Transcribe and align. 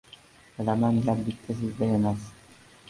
—Bilaman, 0.55 0.97
gap 1.11 1.23
bitta 1.29 1.59
sizda 1.61 1.95
emas. 2.01 2.29